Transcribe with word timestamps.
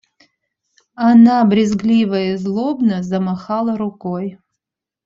Она 1.09 1.45
брезгливо 1.45 2.29
и 2.31 2.35
злобно 2.35 3.03
замахала 3.03 3.77
рукой. 3.77 4.39